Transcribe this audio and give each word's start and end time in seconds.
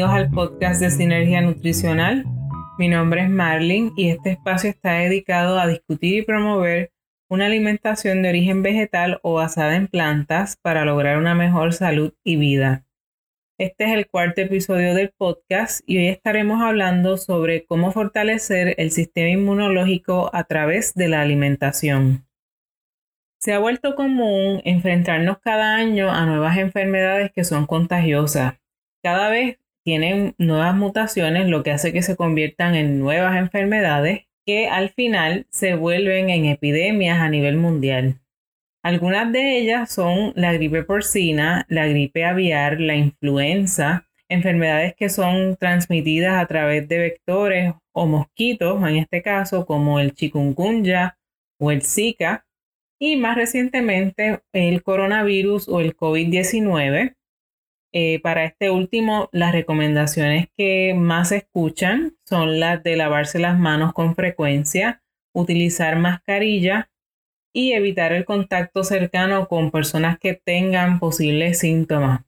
bienvenidos 0.00 0.26
al 0.26 0.34
podcast 0.34 0.80
de 0.80 0.90
Sinergia 0.90 1.42
Nutricional. 1.42 2.24
Mi 2.78 2.88
nombre 2.88 3.20
es 3.20 3.28
Marlin 3.28 3.92
y 3.98 4.08
este 4.08 4.30
espacio 4.30 4.70
está 4.70 4.94
dedicado 4.94 5.60
a 5.60 5.66
discutir 5.66 6.20
y 6.20 6.22
promover 6.22 6.90
una 7.28 7.44
alimentación 7.44 8.22
de 8.22 8.30
origen 8.30 8.62
vegetal 8.62 9.20
o 9.22 9.34
basada 9.34 9.76
en 9.76 9.88
plantas 9.88 10.56
para 10.56 10.86
lograr 10.86 11.18
una 11.18 11.34
mejor 11.34 11.74
salud 11.74 12.14
y 12.24 12.36
vida. 12.36 12.86
Este 13.58 13.84
es 13.84 13.90
el 13.90 14.06
cuarto 14.06 14.40
episodio 14.40 14.94
del 14.94 15.10
podcast 15.10 15.82
y 15.86 15.98
hoy 15.98 16.08
estaremos 16.08 16.62
hablando 16.62 17.18
sobre 17.18 17.66
cómo 17.66 17.92
fortalecer 17.92 18.76
el 18.78 18.92
sistema 18.92 19.28
inmunológico 19.28 20.30
a 20.32 20.44
través 20.44 20.94
de 20.94 21.08
la 21.08 21.20
alimentación. 21.20 22.24
Se 23.38 23.52
ha 23.52 23.58
vuelto 23.58 23.94
común 23.96 24.62
enfrentarnos 24.64 25.40
cada 25.40 25.76
año 25.76 26.10
a 26.10 26.24
nuevas 26.24 26.56
enfermedades 26.56 27.32
que 27.32 27.44
son 27.44 27.66
contagiosas. 27.66 28.54
Cada 29.02 29.28
vez 29.28 29.58
tienen 29.90 30.36
nuevas 30.38 30.76
mutaciones, 30.76 31.48
lo 31.48 31.64
que 31.64 31.72
hace 31.72 31.92
que 31.92 32.02
se 32.02 32.14
conviertan 32.14 32.76
en 32.76 33.00
nuevas 33.00 33.36
enfermedades 33.36 34.20
que 34.46 34.68
al 34.68 34.90
final 34.90 35.48
se 35.50 35.74
vuelven 35.74 36.30
en 36.30 36.44
epidemias 36.44 37.18
a 37.18 37.28
nivel 37.28 37.56
mundial. 37.56 38.20
Algunas 38.84 39.32
de 39.32 39.58
ellas 39.58 39.92
son 39.92 40.32
la 40.36 40.52
gripe 40.52 40.84
porcina, 40.84 41.66
la 41.68 41.88
gripe 41.88 42.24
aviar, 42.24 42.80
la 42.80 42.94
influenza, 42.94 44.06
enfermedades 44.28 44.94
que 44.94 45.08
son 45.08 45.56
transmitidas 45.56 46.40
a 46.40 46.46
través 46.46 46.86
de 46.86 46.98
vectores 46.98 47.74
o 47.90 48.06
mosquitos, 48.06 48.80
en 48.88 48.94
este 48.94 49.22
caso 49.22 49.66
como 49.66 49.98
el 49.98 50.14
chikungunya 50.14 51.18
o 51.58 51.72
el 51.72 51.82
Zika, 51.82 52.46
y 53.00 53.16
más 53.16 53.34
recientemente 53.34 54.38
el 54.52 54.84
coronavirus 54.84 55.68
o 55.68 55.80
el 55.80 55.96
COVID-19. 55.96 57.16
Eh, 57.92 58.20
para 58.22 58.44
este 58.44 58.70
último, 58.70 59.28
las 59.32 59.52
recomendaciones 59.52 60.46
que 60.56 60.94
más 60.94 61.32
escuchan 61.32 62.16
son 62.24 62.60
las 62.60 62.82
de 62.84 62.96
lavarse 62.96 63.40
las 63.40 63.58
manos 63.58 63.92
con 63.92 64.14
frecuencia, 64.14 65.02
utilizar 65.34 65.98
mascarilla 65.98 66.90
y 67.52 67.72
evitar 67.72 68.12
el 68.12 68.24
contacto 68.24 68.84
cercano 68.84 69.48
con 69.48 69.72
personas 69.72 70.18
que 70.18 70.34
tengan 70.34 71.00
posibles 71.00 71.58
síntomas. 71.58 72.22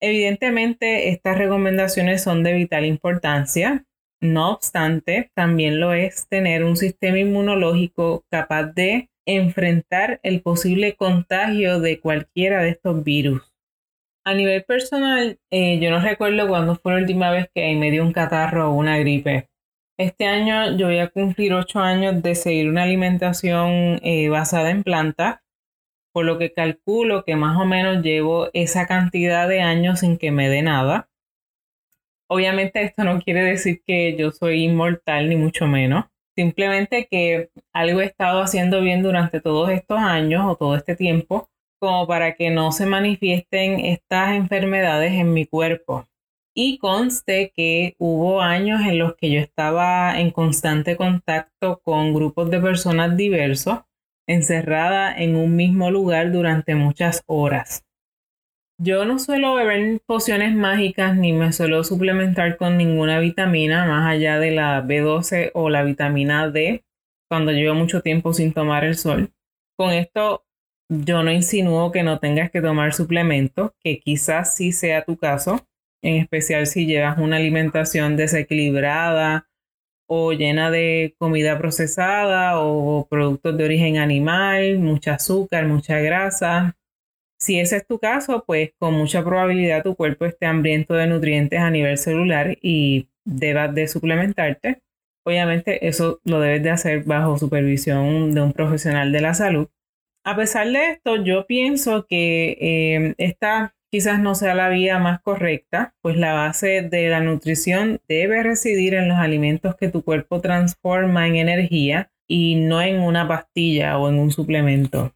Evidentemente, 0.00 1.10
estas 1.10 1.36
recomendaciones 1.36 2.22
son 2.22 2.42
de 2.42 2.54
vital 2.54 2.84
importancia. 2.84 3.84
No 4.20 4.52
obstante, 4.52 5.30
también 5.34 5.80
lo 5.80 5.92
es 5.92 6.28
tener 6.28 6.62
un 6.62 6.76
sistema 6.76 7.18
inmunológico 7.18 8.24
capaz 8.30 8.72
de 8.72 9.10
enfrentar 9.26 10.20
el 10.22 10.42
posible 10.42 10.94
contagio 10.94 11.80
de 11.80 11.98
cualquiera 11.98 12.62
de 12.62 12.70
estos 12.70 13.02
virus. 13.02 13.51
A 14.24 14.34
nivel 14.34 14.62
personal, 14.62 15.40
eh, 15.50 15.80
yo 15.80 15.90
no 15.90 15.98
recuerdo 16.00 16.46
cuándo 16.46 16.76
fue 16.76 16.92
la 16.92 17.00
última 17.00 17.32
vez 17.32 17.48
que 17.52 17.74
me 17.74 17.90
dio 17.90 18.04
un 18.04 18.12
catarro 18.12 18.70
o 18.70 18.74
una 18.74 18.96
gripe. 18.98 19.48
Este 19.98 20.26
año 20.26 20.76
yo 20.76 20.86
voy 20.86 21.00
a 21.00 21.08
cumplir 21.08 21.52
ocho 21.54 21.80
años 21.80 22.22
de 22.22 22.36
seguir 22.36 22.68
una 22.68 22.84
alimentación 22.84 23.98
eh, 24.04 24.28
basada 24.28 24.70
en 24.70 24.84
plantas, 24.84 25.40
por 26.12 26.24
lo 26.24 26.38
que 26.38 26.52
calculo 26.52 27.24
que 27.24 27.34
más 27.34 27.60
o 27.60 27.64
menos 27.64 28.04
llevo 28.04 28.48
esa 28.52 28.86
cantidad 28.86 29.48
de 29.48 29.60
años 29.60 30.00
sin 30.00 30.18
que 30.18 30.30
me 30.30 30.48
dé 30.48 30.62
nada. 30.62 31.08
Obviamente 32.28 32.80
esto 32.82 33.02
no 33.02 33.20
quiere 33.20 33.42
decir 33.42 33.82
que 33.84 34.16
yo 34.16 34.30
soy 34.30 34.62
inmortal, 34.64 35.28
ni 35.28 35.36
mucho 35.36 35.66
menos. 35.66 36.04
Simplemente 36.36 37.08
que 37.10 37.50
algo 37.72 38.00
he 38.00 38.04
estado 38.04 38.40
haciendo 38.40 38.80
bien 38.82 39.02
durante 39.02 39.40
todos 39.40 39.70
estos 39.70 39.98
años 39.98 40.44
o 40.46 40.54
todo 40.54 40.76
este 40.76 40.94
tiempo 40.94 41.48
como 41.82 42.06
para 42.06 42.36
que 42.36 42.50
no 42.50 42.70
se 42.70 42.86
manifiesten 42.86 43.80
estas 43.80 44.36
enfermedades 44.36 45.14
en 45.14 45.32
mi 45.32 45.46
cuerpo. 45.46 46.06
Y 46.54 46.78
conste 46.78 47.52
que 47.56 47.96
hubo 47.98 48.40
años 48.40 48.82
en 48.82 49.00
los 49.00 49.16
que 49.16 49.32
yo 49.32 49.40
estaba 49.40 50.20
en 50.20 50.30
constante 50.30 50.96
contacto 50.96 51.80
con 51.82 52.14
grupos 52.14 52.50
de 52.50 52.60
personas 52.60 53.16
diversos, 53.16 53.80
encerrada 54.28 55.12
en 55.12 55.34
un 55.34 55.56
mismo 55.56 55.90
lugar 55.90 56.30
durante 56.30 56.76
muchas 56.76 57.24
horas. 57.26 57.84
Yo 58.78 59.04
no 59.04 59.18
suelo 59.18 59.56
beber 59.56 60.00
pociones 60.06 60.54
mágicas 60.54 61.16
ni 61.16 61.32
me 61.32 61.52
suelo 61.52 61.82
suplementar 61.82 62.58
con 62.58 62.76
ninguna 62.76 63.18
vitamina 63.18 63.86
más 63.86 64.08
allá 64.08 64.38
de 64.38 64.52
la 64.52 64.84
B12 64.84 65.50
o 65.54 65.68
la 65.68 65.82
vitamina 65.82 66.48
D 66.48 66.84
cuando 67.28 67.50
llevo 67.50 67.74
mucho 67.74 68.02
tiempo 68.02 68.32
sin 68.32 68.52
tomar 68.52 68.84
el 68.84 68.94
sol. 68.94 69.32
Con 69.76 69.90
esto 69.90 70.44
yo 70.88 71.22
no 71.22 71.32
insinúo 71.32 71.92
que 71.92 72.02
no 72.02 72.18
tengas 72.18 72.50
que 72.50 72.60
tomar 72.60 72.94
suplementos, 72.94 73.72
que 73.82 74.00
quizás 74.00 74.54
sí 74.56 74.72
sea 74.72 75.04
tu 75.04 75.16
caso, 75.16 75.66
en 76.02 76.16
especial 76.16 76.66
si 76.66 76.86
llevas 76.86 77.18
una 77.18 77.36
alimentación 77.36 78.16
desequilibrada 78.16 79.48
o 80.06 80.32
llena 80.32 80.70
de 80.70 81.14
comida 81.18 81.58
procesada 81.58 82.60
o 82.60 83.06
productos 83.08 83.56
de 83.56 83.64
origen 83.64 83.98
animal, 83.98 84.78
mucha 84.78 85.14
azúcar, 85.14 85.66
mucha 85.66 85.98
grasa, 86.00 86.76
si 87.42 87.58
ese 87.58 87.78
es 87.78 87.86
tu 87.88 87.98
caso, 87.98 88.44
pues 88.46 88.70
con 88.78 88.94
mucha 88.94 89.24
probabilidad 89.24 89.82
tu 89.82 89.96
cuerpo 89.96 90.26
esté 90.26 90.46
hambriento 90.46 90.94
de 90.94 91.08
nutrientes 91.08 91.58
a 91.58 91.70
nivel 91.70 91.98
celular 91.98 92.56
y 92.62 93.08
debas 93.24 93.74
de 93.74 93.88
suplementarte. 93.88 94.80
Obviamente 95.24 95.88
eso 95.88 96.20
lo 96.24 96.38
debes 96.38 96.62
de 96.62 96.70
hacer 96.70 97.02
bajo 97.02 97.36
supervisión 97.38 98.32
de 98.32 98.42
un 98.42 98.52
profesional 98.52 99.10
de 99.10 99.20
la 99.22 99.34
salud. 99.34 99.68
A 100.24 100.36
pesar 100.36 100.68
de 100.68 100.90
esto, 100.90 101.16
yo 101.16 101.46
pienso 101.46 102.06
que 102.06 102.56
eh, 102.60 103.14
esta 103.18 103.74
quizás 103.92 104.20
no 104.20 104.34
sea 104.34 104.54
la 104.54 104.70
vía 104.70 104.98
más 104.98 105.20
correcta, 105.20 105.94
pues 106.00 106.16
la 106.16 106.32
base 106.32 106.82
de 106.82 107.08
la 107.08 107.20
nutrición 107.20 108.00
debe 108.08 108.42
residir 108.42 108.94
en 108.94 109.08
los 109.08 109.18
alimentos 109.18 109.76
que 109.76 109.88
tu 109.88 110.02
cuerpo 110.02 110.40
transforma 110.40 111.26
en 111.26 111.36
energía 111.36 112.10
y 112.26 112.54
no 112.54 112.80
en 112.80 113.00
una 113.00 113.28
pastilla 113.28 113.98
o 113.98 114.08
en 114.08 114.18
un 114.18 114.30
suplemento. 114.30 115.12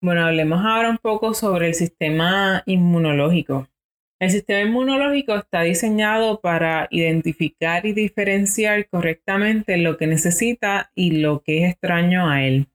Bueno, 0.00 0.26
hablemos 0.26 0.60
ahora 0.64 0.90
un 0.90 0.98
poco 0.98 1.34
sobre 1.34 1.66
el 1.66 1.74
sistema 1.74 2.62
inmunológico. 2.66 3.66
El 4.20 4.30
sistema 4.30 4.60
inmunológico 4.60 5.34
está 5.34 5.62
diseñado 5.62 6.40
para 6.40 6.86
identificar 6.90 7.84
y 7.86 7.94
diferenciar 7.94 8.88
correctamente 8.88 9.76
lo 9.76 9.96
que 9.96 10.06
necesita 10.06 10.92
y 10.94 11.20
lo 11.20 11.40
que 11.40 11.64
es 11.64 11.72
extraño 11.72 12.28
a 12.28 12.44
él. 12.44 12.68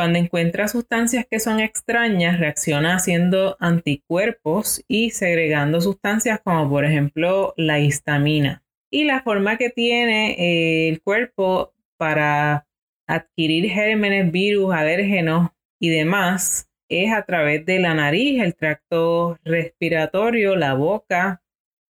Cuando 0.00 0.18
encuentra 0.18 0.66
sustancias 0.66 1.26
que 1.30 1.40
son 1.40 1.60
extrañas, 1.60 2.40
reacciona 2.40 2.96
haciendo 2.96 3.58
anticuerpos 3.60 4.82
y 4.88 5.10
segregando 5.10 5.82
sustancias 5.82 6.40
como 6.42 6.70
por 6.70 6.86
ejemplo 6.86 7.52
la 7.58 7.80
histamina. 7.80 8.64
Y 8.90 9.04
la 9.04 9.22
forma 9.22 9.58
que 9.58 9.68
tiene 9.68 10.36
eh, 10.38 10.88
el 10.88 11.02
cuerpo 11.02 11.74
para 11.98 12.66
adquirir 13.06 13.68
gérmenes, 13.68 14.32
virus, 14.32 14.72
alérgenos 14.72 15.50
y 15.78 15.90
demás 15.90 16.70
es 16.88 17.12
a 17.12 17.26
través 17.26 17.66
de 17.66 17.78
la 17.78 17.92
nariz, 17.92 18.40
el 18.40 18.54
tracto 18.54 19.38
respiratorio, 19.44 20.56
la 20.56 20.72
boca, 20.72 21.42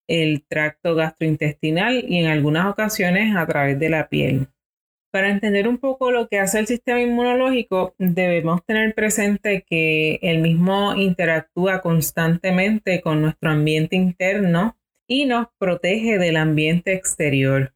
el 0.08 0.44
tracto 0.48 0.96
gastrointestinal 0.96 2.06
y 2.08 2.18
en 2.18 2.25
algunas 2.25 2.66
ocasiones 2.66 3.36
a 3.36 3.46
través 3.46 3.78
de 3.78 3.90
la 3.90 4.09
piel. 4.09 4.48
Para 5.12 5.31
entender 5.31 5.68
un 5.68 5.80
poco 5.80 6.12
lo 6.12 6.28
que 6.28 6.40
hace 6.40 6.59
el 6.59 6.68
sistema 6.68 7.02
inmunológico, 7.02 7.96
debemos 7.97 8.64
tener 8.64 8.94
presente 8.94 9.66
que 9.68 10.20
el 10.22 10.40
mismo 10.40 10.94
interactúa 10.96 11.81
constantemente 11.81 13.02
con 13.02 13.22
nuestro 13.24 13.50
ambiente 13.50 13.96
interno 13.96 14.78
y 15.08 15.25
nos 15.25 15.48
protege 15.58 16.19
del 16.19 16.38
ambiente 16.38 16.94
exterior. 16.94 17.74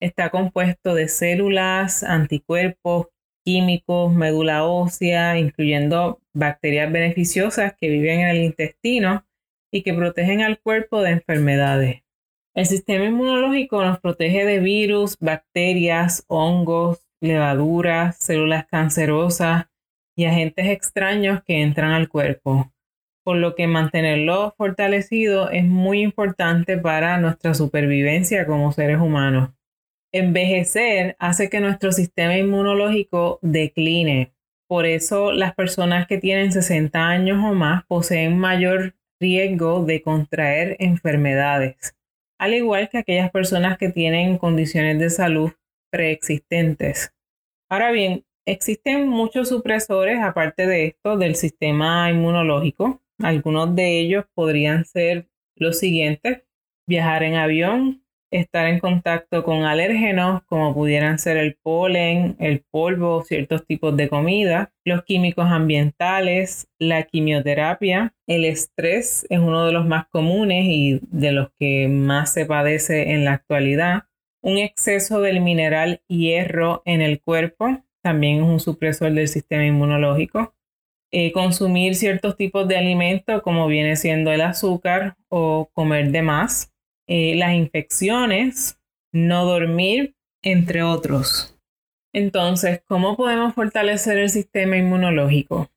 Está 0.00 0.30
compuesto 0.30 0.94
de 0.94 1.08
células, 1.08 2.04
anticuerpos, 2.04 3.08
químicos, 3.44 4.14
médula 4.14 4.64
ósea, 4.64 5.38
incluyendo 5.38 6.22
bacterias 6.32 6.92
beneficiosas 6.92 7.74
que 7.78 7.88
viven 7.88 8.20
en 8.20 8.28
el 8.28 8.44
intestino 8.44 9.26
y 9.72 9.82
que 9.82 9.92
protegen 9.92 10.42
al 10.42 10.60
cuerpo 10.60 11.02
de 11.02 11.10
enfermedades. 11.10 12.02
El 12.52 12.66
sistema 12.66 13.04
inmunológico 13.04 13.84
nos 13.84 14.00
protege 14.00 14.44
de 14.44 14.58
virus, 14.58 15.16
bacterias, 15.20 16.24
hongos, 16.26 17.06
levaduras, 17.20 18.16
células 18.16 18.66
cancerosas 18.66 19.66
y 20.16 20.24
agentes 20.24 20.66
extraños 20.66 21.44
que 21.44 21.62
entran 21.62 21.92
al 21.92 22.08
cuerpo, 22.08 22.72
por 23.22 23.36
lo 23.36 23.54
que 23.54 23.68
mantenerlo 23.68 24.52
fortalecido 24.58 25.48
es 25.50 25.64
muy 25.64 26.00
importante 26.00 26.76
para 26.76 27.18
nuestra 27.18 27.54
supervivencia 27.54 28.46
como 28.46 28.72
seres 28.72 28.98
humanos. 28.98 29.50
Envejecer 30.12 31.14
hace 31.20 31.48
que 31.50 31.60
nuestro 31.60 31.92
sistema 31.92 32.36
inmunológico 32.36 33.38
decline. 33.42 34.32
Por 34.68 34.86
eso 34.86 35.30
las 35.30 35.54
personas 35.54 36.08
que 36.08 36.18
tienen 36.18 36.50
60 36.50 36.98
años 36.98 37.44
o 37.44 37.54
más 37.54 37.84
poseen 37.86 38.36
mayor 38.36 38.96
riesgo 39.20 39.84
de 39.84 40.02
contraer 40.02 40.76
enfermedades, 40.80 41.94
al 42.40 42.54
igual 42.54 42.88
que 42.88 42.96
aquellas 42.96 43.30
personas 43.30 43.76
que 43.76 43.90
tienen 43.90 44.38
condiciones 44.38 44.98
de 44.98 45.10
salud 45.10 45.52
preexistentes. 45.92 47.12
Ahora 47.68 47.90
bien, 47.92 48.24
existen 48.46 49.08
muchos 49.08 49.50
supresores 49.50 50.20
aparte 50.22 50.66
de 50.66 50.86
esto 50.86 51.18
del 51.18 51.34
sistema 51.34 52.10
inmunológico. 52.10 53.02
Algunos 53.22 53.76
de 53.76 54.00
ellos 54.00 54.24
podrían 54.34 54.86
ser 54.86 55.28
los 55.54 55.78
siguientes 55.78 56.42
viajar 56.88 57.24
en 57.24 57.34
avión, 57.34 58.06
estar 58.30 58.66
en 58.66 58.78
contacto 58.78 59.44
con 59.44 59.64
alérgenos 59.64 60.42
como 60.46 60.74
pudieran 60.74 61.18
ser 61.18 61.36
el 61.36 61.56
polen, 61.56 62.36
el 62.38 62.64
polvo, 62.70 63.22
ciertos 63.22 63.66
tipos 63.66 63.96
de 63.96 64.08
comida, 64.08 64.72
los 64.84 65.02
químicos 65.04 65.46
ambientales, 65.46 66.68
la 66.78 67.02
quimioterapia, 67.02 68.14
el 68.26 68.44
estrés 68.44 69.26
es 69.28 69.38
uno 69.38 69.66
de 69.66 69.72
los 69.72 69.86
más 69.86 70.06
comunes 70.08 70.66
y 70.66 71.00
de 71.10 71.32
los 71.32 71.48
que 71.58 71.88
más 71.88 72.32
se 72.32 72.46
padece 72.46 73.12
en 73.12 73.24
la 73.24 73.32
actualidad, 73.32 74.04
un 74.42 74.58
exceso 74.58 75.20
del 75.20 75.40
mineral 75.40 76.02
hierro 76.08 76.82
en 76.84 77.02
el 77.02 77.20
cuerpo, 77.20 77.82
también 78.02 78.42
es 78.42 78.48
un 78.48 78.60
supresor 78.60 79.12
del 79.12 79.28
sistema 79.28 79.66
inmunológico. 79.66 80.54
Eh, 81.12 81.32
consumir 81.32 81.96
ciertos 81.96 82.36
tipos 82.36 82.68
de 82.68 82.76
alimentos 82.76 83.42
como 83.42 83.66
viene 83.66 83.96
siendo 83.96 84.30
el 84.30 84.42
azúcar 84.42 85.16
o 85.28 85.68
comer 85.74 86.12
de 86.12 86.22
más, 86.22 86.69
eh, 87.10 87.34
las 87.34 87.54
infecciones, 87.54 88.80
no 89.12 89.44
dormir, 89.44 90.14
entre 90.44 90.84
otros. 90.84 91.58
Entonces, 92.14 92.84
¿cómo 92.86 93.16
podemos 93.16 93.52
fortalecer 93.52 94.16
el 94.16 94.30
sistema 94.30 94.76
inmunológico? 94.76 95.68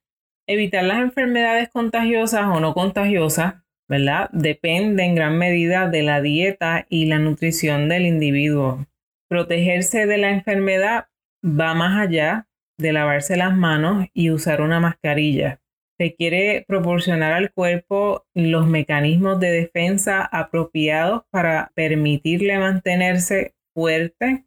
Evitar 0.47 0.83
las 0.83 0.99
enfermedades 0.99 1.69
contagiosas 1.69 2.45
o 2.45 2.59
no 2.59 2.75
contagiosas, 2.75 3.55
¿verdad? 3.89 4.29
Depende 4.31 5.05
en 5.05 5.15
gran 5.15 5.39
medida 5.39 5.89
de 5.89 6.03
la 6.03 6.21
dieta 6.21 6.85
y 6.87 7.05
la 7.05 7.17
nutrición 7.17 7.89
del 7.89 8.05
individuo. 8.05 8.85
Protegerse 9.27 10.05
de 10.05 10.19
la 10.19 10.29
enfermedad 10.29 11.07
va 11.43 11.73
más 11.73 11.99
allá 11.99 12.47
de 12.77 12.93
lavarse 12.93 13.37
las 13.37 13.57
manos 13.57 14.05
y 14.13 14.29
usar 14.29 14.61
una 14.61 14.79
mascarilla. 14.79 15.62
Se 15.99 16.15
quiere 16.15 16.65
proporcionar 16.67 17.33
al 17.33 17.51
cuerpo 17.53 18.25
los 18.33 18.67
mecanismos 18.67 19.39
de 19.39 19.51
defensa 19.51 20.23
apropiados 20.23 21.23
para 21.29 21.71
permitirle 21.75 22.57
mantenerse 22.57 23.53
fuerte, 23.75 24.45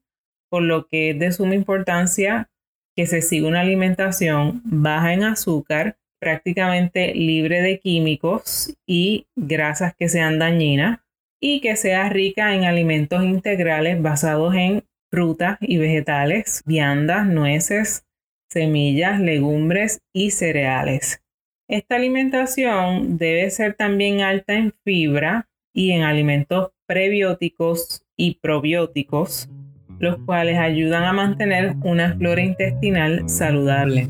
por 0.51 0.63
lo 0.63 0.87
que 0.89 1.11
es 1.11 1.19
de 1.19 1.33
suma 1.33 1.55
importancia 1.55 2.51
que 2.97 3.07
se 3.07 3.23
siga 3.23 3.49
una 3.49 3.61
alimentación 3.61 4.63
baja 4.65 5.13
en 5.13 5.25
azúcar, 5.25 5.99
prácticamente 6.19 7.15
libre 7.15 7.61
de 7.61 7.79
químicos 7.79 8.75
y 8.87 9.27
grasas 9.37 9.95
que 9.95 10.09
sean 10.09 10.39
dañinas 10.39 11.01
y 11.41 11.61
que 11.61 11.77
sea 11.77 12.09
rica 12.09 12.55
en 12.55 12.65
alimentos 12.65 13.23
integrales 13.23 14.01
basados 14.01 14.55
en 14.55 14.85
frutas 15.11 15.59
y 15.61 15.77
vegetales, 15.77 16.63
viandas, 16.65 17.27
nueces, 17.27 18.07
semillas, 18.51 19.21
legumbres 19.21 20.01
y 20.15 20.31
cereales. 20.31 21.23
Esta 21.69 21.97
alimentación 21.97 23.19
debe 23.19 23.51
ser 23.51 23.75
también 23.75 24.21
alta 24.21 24.55
en 24.55 24.73
fibra 24.85 25.49
y 25.75 25.91
en 25.91 26.05
alimentos 26.05 26.71
prebióticos 26.87 28.07
y 28.17 28.37
probióticos, 28.37 29.49
los 29.99 30.17
cuales 30.19 30.59
ayudan 30.59 31.03
a 31.03 31.13
mantener 31.13 31.75
una 31.83 32.17
flora 32.17 32.41
intestinal 32.41 33.29
saludable. 33.29 34.09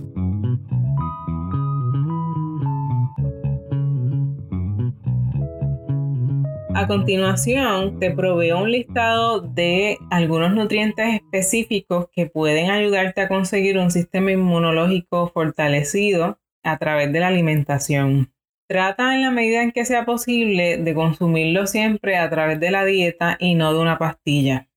A 6.74 6.86
continuación, 6.86 7.98
te 7.98 8.10
proveo 8.10 8.62
un 8.62 8.70
listado 8.70 9.40
de 9.40 9.96
algunos 10.10 10.54
nutrientes 10.54 11.14
específicos 11.14 12.08
que 12.12 12.26
pueden 12.26 12.70
ayudarte 12.70 13.22
a 13.22 13.28
conseguir 13.28 13.78
un 13.78 13.90
sistema 13.90 14.30
inmunológico 14.30 15.30
fortalecido 15.32 16.38
a 16.66 16.78
través 16.78 17.12
de 17.12 17.20
la 17.20 17.28
alimentación. 17.28 18.32
Trata 18.68 19.14
en 19.14 19.22
la 19.22 19.30
medida 19.30 19.62
en 19.62 19.70
que 19.70 19.84
sea 19.84 20.04
posible 20.04 20.78
de 20.78 20.94
consumirlo 20.94 21.66
siempre 21.66 22.16
a 22.16 22.28
través 22.28 22.58
de 22.58 22.72
la 22.72 22.84
dieta 22.84 23.36
y 23.38 23.54
no 23.54 23.72
de 23.72 23.80
una 23.80 23.96
pastilla. 23.96 24.68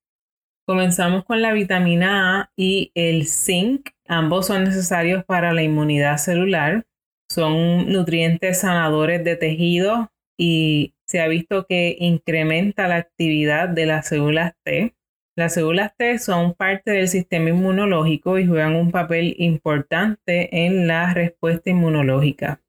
Comenzamos 0.67 1.25
con 1.25 1.41
la 1.41 1.51
vitamina 1.51 2.41
A 2.41 2.51
y 2.55 2.91
el 2.93 3.25
zinc. 3.25 3.89
Ambos 4.07 4.45
son 4.45 4.65
necesarios 4.65 5.25
para 5.25 5.51
la 5.51 5.63
inmunidad 5.63 6.17
celular. 6.17 6.85
Son 7.27 7.91
nutrientes 7.91 8.59
sanadores 8.59 9.23
de 9.23 9.35
tejido 9.35 10.11
y 10.37 10.93
se 11.07 11.21
ha 11.21 11.27
visto 11.27 11.65
que 11.65 11.97
incrementa 11.99 12.87
la 12.87 12.97
actividad 12.97 13.67
de 13.67 13.87
las 13.87 14.07
células 14.07 14.53
T. 14.63 14.93
Las 15.39 15.53
células 15.53 15.95
T 15.95 16.19
son 16.19 16.53
parte 16.53 16.91
del 16.91 17.07
sistema 17.07 17.47
inmunológico 17.47 18.37
y 18.39 18.45
juegan 18.45 18.75
un 18.75 18.91
papel 18.91 19.35
importante 19.37 20.65
en 20.65 20.85
la 20.85 21.13
respuesta 21.13 21.69
inmunológica. 21.69 22.61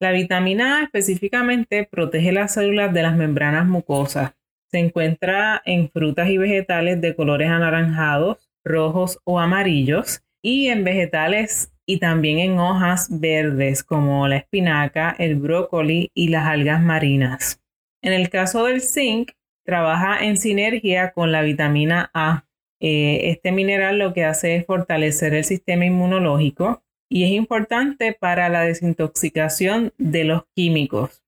La 0.00 0.10
vitamina 0.10 0.78
A 0.78 0.84
específicamente 0.84 1.84
protege 1.84 2.32
las 2.32 2.54
células 2.54 2.94
de 2.94 3.02
las 3.02 3.14
membranas 3.14 3.66
mucosas. 3.66 4.32
Se 4.70 4.78
encuentra 4.78 5.60
en 5.66 5.90
frutas 5.90 6.30
y 6.30 6.38
vegetales 6.38 6.98
de 7.02 7.14
colores 7.14 7.50
anaranjados, 7.50 8.50
rojos 8.64 9.18
o 9.24 9.38
amarillos 9.38 10.22
y 10.40 10.68
en 10.68 10.82
vegetales 10.82 11.74
y 11.84 11.98
también 11.98 12.38
en 12.38 12.58
hojas 12.58 13.08
verdes 13.20 13.84
como 13.84 14.28
la 14.28 14.38
espinaca, 14.38 15.14
el 15.18 15.34
brócoli 15.34 16.10
y 16.14 16.28
las 16.28 16.46
algas 16.46 16.80
marinas. 16.80 17.60
En 18.00 18.14
el 18.14 18.30
caso 18.30 18.64
del 18.64 18.80
zinc, 18.80 19.32
trabaja 19.64 20.24
en 20.24 20.36
sinergia 20.36 21.12
con 21.12 21.32
la 21.32 21.42
vitamina 21.42 22.10
A. 22.14 22.44
Eh, 22.80 23.30
este 23.30 23.52
mineral 23.52 23.98
lo 23.98 24.12
que 24.12 24.24
hace 24.24 24.56
es 24.56 24.66
fortalecer 24.66 25.34
el 25.34 25.44
sistema 25.44 25.86
inmunológico 25.86 26.82
y 27.08 27.24
es 27.24 27.30
importante 27.30 28.12
para 28.12 28.48
la 28.48 28.62
desintoxicación 28.62 29.92
de 29.98 30.24
los 30.24 30.44
químicos. 30.54 31.22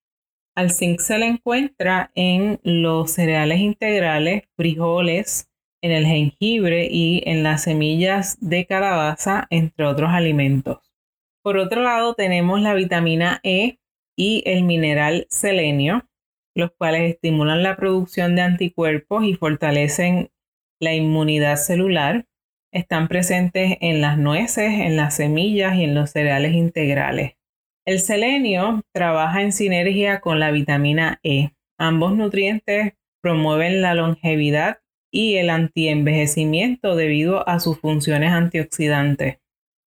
Al 0.55 0.71
zinc 0.71 1.01
se 1.01 1.19
le 1.19 1.27
encuentra 1.27 2.11
en 2.15 2.61
los 2.63 3.13
cereales 3.13 3.61
integrales, 3.61 4.45
frijoles, 4.57 5.51
en 5.83 5.93
el 5.93 6.07
jengibre 6.07 6.89
y 6.91 7.23
en 7.27 7.43
las 7.43 7.65
semillas 7.65 8.39
de 8.41 8.67
calabaza, 8.67 9.47
entre 9.51 9.87
otros 9.87 10.11
alimentos. 10.11 10.79
Por 11.43 11.59
otro 11.59 11.83
lado, 11.83 12.15
tenemos 12.15 12.61
la 12.61 12.75
vitamina 12.75 13.41
E 13.45 13.79
y 14.17 14.43
el 14.47 14.65
mineral 14.65 15.27
selenio, 15.31 16.09
los 16.57 16.73
cuales 16.73 17.13
estimulan 17.13 17.63
la 17.63 17.77
producción 17.77 18.35
de 18.35 18.43
anticuerpos 18.43 19.25
y 19.25 19.35
fortalecen 19.35 20.31
la 20.81 20.95
inmunidad 20.95 21.57
celular. 21.57 22.27
Están 22.73 23.09
presentes 23.09 23.77
en 23.81 24.01
las 24.01 24.17
nueces, 24.17 24.73
en 24.73 24.97
las 24.97 25.17
semillas 25.17 25.77
y 25.77 25.85
en 25.85 25.95
los 25.95 26.11
cereales 26.11 26.55
integrales. 26.55 27.35
El 27.85 28.01
selenio 28.01 28.83
trabaja 28.93 29.43
en 29.43 29.53
sinergia 29.53 30.21
con 30.21 30.41
la 30.41 30.51
vitamina 30.51 31.21
E. 31.23 31.51
Ambos 31.79 32.17
nutrientes 32.17 32.95
promueven 33.21 33.83
la 33.83 33.95
longevidad 33.95 34.79
y 35.11 35.37
el 35.37 35.51
antienvejecimiento 35.51 36.97
debido 36.97 37.47
a 37.47 37.61
sus 37.61 37.79
funciones 37.79 38.33
antioxidantes. 38.33 39.39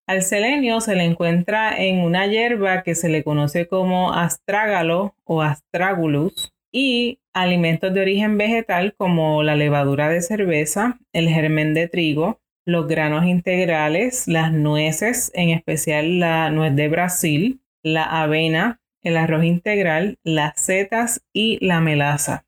Al 0.07 0.21
selenio 0.21 0.81
se 0.81 0.95
le 0.95 1.03
encuentra 1.03 1.75
en 1.77 1.99
una 1.99 2.25
hierba 2.27 2.83
que 2.83 2.95
se 2.95 3.09
le 3.09 3.23
conoce 3.23 3.67
como 3.67 4.13
astrágalo 4.13 5.15
o 5.23 5.41
astragulus, 5.41 6.51
y 6.71 7.19
alimentos 7.33 7.93
de 7.93 8.01
origen 8.01 8.38
vegetal 8.38 8.93
como 8.97 9.43
la 9.43 9.55
levadura 9.55 10.09
de 10.09 10.21
cerveza, 10.21 10.99
el 11.13 11.29
germen 11.29 11.73
de 11.73 11.88
trigo, 11.88 12.41
los 12.65 12.88
granos 12.88 13.25
integrales, 13.25 14.27
las 14.27 14.51
nueces, 14.53 15.31
en 15.33 15.49
especial 15.49 16.19
la 16.19 16.51
nuez 16.51 16.75
de 16.75 16.88
Brasil, 16.88 17.61
la 17.83 18.03
avena, 18.21 18.81
el 19.01 19.17
arroz 19.17 19.43
integral, 19.43 20.19
las 20.23 20.59
setas 20.61 21.23
y 21.33 21.63
la 21.65 21.81
melaza. 21.81 22.45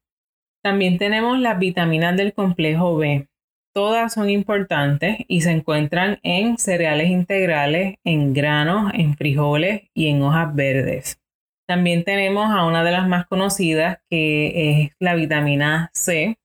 También 0.62 0.98
tenemos 0.98 1.40
las 1.40 1.58
vitaminas 1.58 2.16
del 2.18 2.34
complejo 2.34 2.98
B. 2.98 3.28
Todas 3.74 4.14
son 4.14 4.30
importantes 4.30 5.20
y 5.28 5.42
se 5.42 5.52
encuentran 5.52 6.20
en 6.24 6.58
cereales 6.58 7.10
integrales, 7.10 7.96
en 8.04 8.34
granos, 8.34 8.92
en 8.94 9.16
frijoles 9.16 9.84
y 9.94 10.08
en 10.08 10.22
hojas 10.22 10.54
verdes. 10.54 11.21
También 11.68 12.04
tenemos 12.04 12.52
a 12.52 12.66
una 12.66 12.84
de 12.84 12.92
las 12.92 13.08
más 13.08 13.28
conocidas, 13.28 14.00
que 14.10 14.84
es 14.84 14.92
la 15.00 15.16
vitamina 15.16 15.90
C, 15.94 16.38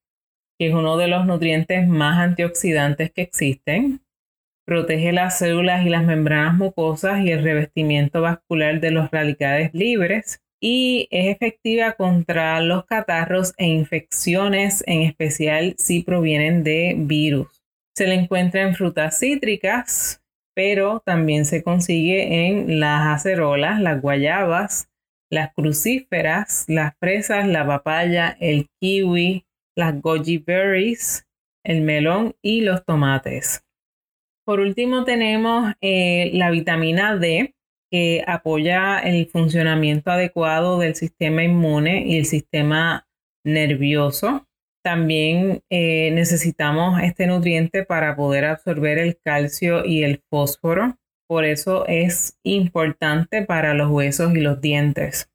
que 0.58 0.68
es 0.68 0.75
uno 0.75 0.96
de 0.96 1.08
los 1.08 1.26
nutrientes 1.26 1.88
más 1.88 2.18
antioxidantes 2.18 3.12
que 3.12 3.23
existen. 3.23 4.00
Protege 4.66 5.12
las 5.12 5.38
células 5.38 5.87
y 5.87 5.90
las 5.90 6.04
membranas 6.04 6.54
mucosas 6.54 7.25
y 7.25 7.30
el 7.30 7.42
revestimiento 7.42 8.20
vascular 8.23 8.80
de 8.80 8.90
los 8.90 9.11
radicales 9.11 9.70
libres 9.75 10.42
y 10.61 11.08
es 11.11 11.35
efectiva 11.35 11.92
contra 11.92 12.61
los 12.61 12.85
catarros 12.87 13.54
e 13.58 13.66
infecciones, 13.66 14.82
en 14.87 15.02
especial 15.02 15.75
si 15.78 16.02
provienen 16.02 16.64
de 16.64 16.94
virus. 16.99 17.62
Se 17.94 18.06
le 18.06 18.14
encuentra 18.14 18.62
en 18.62 18.75
frutas 18.75 19.18
cítricas, 19.18 20.23
pero 20.54 21.02
también 21.04 21.44
se 21.44 21.62
consigue 21.62 22.46
en 22.46 22.80
las 22.80 23.06
acerolas, 23.06 23.80
las 23.80 24.00
guayabas, 24.00 24.88
las 25.30 25.52
crucíferas, 25.54 26.64
las 26.68 26.95
fresas, 26.99 27.47
la 27.47 27.66
papaya, 27.66 28.37
el 28.40 28.68
kiwi, 28.80 29.47
las 29.76 30.00
goji 30.00 30.38
berries, 30.38 31.26
el 31.64 31.83
melón 31.83 32.35
y 32.42 32.61
los 32.61 32.85
tomates. 32.85 33.64
Por 34.45 34.61
último 34.61 35.04
tenemos 35.04 35.73
eh, 35.80 36.30
la 36.35 36.50
vitamina 36.50 37.16
D 37.16 37.54
que 37.90 38.25
apoya 38.26 38.99
el 38.99 39.26
funcionamiento 39.26 40.11
adecuado 40.11 40.78
del 40.78 40.95
sistema 40.95 41.42
inmune 41.42 42.06
y 42.06 42.18
el 42.18 42.26
sistema 42.26 43.06
nervioso. 43.45 44.47
También 44.85 45.62
eh, 45.71 46.11
necesitamos 46.12 47.00
este 47.02 47.26
nutriente 47.26 47.85
para 47.85 48.14
poder 48.14 48.45
absorber 48.45 48.99
el 48.99 49.18
calcio 49.18 49.85
y 49.85 50.04
el 50.04 50.23
fósforo. 50.30 50.97
Por 51.28 51.45
eso 51.45 51.87
es 51.87 52.38
importante 52.42 53.42
para 53.42 53.75
los 53.75 53.90
huesos 53.90 54.35
y 54.35 54.40
los 54.40 54.61
dientes. 54.61 55.30